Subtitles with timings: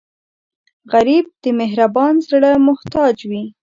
[0.93, 3.43] غریب د مهربان زړه محتاج وي